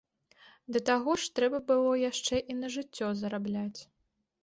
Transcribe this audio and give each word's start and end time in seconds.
Да 0.77 0.81
таго 0.91 1.11
ж 1.25 1.29
трэба 1.41 1.61
было 1.69 1.93
яшчэ 2.09 2.43
і 2.55 2.59
на 2.65 2.75
жыццё 2.79 3.15
зарабляць. 3.25 3.81